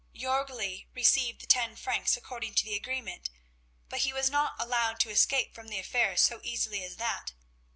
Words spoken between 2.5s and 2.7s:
to